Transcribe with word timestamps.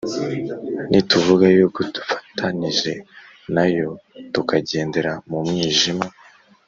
Ni 0.91 1.01
tuvuga 1.09 1.45
yuko 1.57 1.79
dufatanije 1.95 2.91
na 3.55 3.65
Yo, 3.75 3.89
tukagendera 4.33 5.11
mu 5.29 5.39
mwijima, 5.47 6.05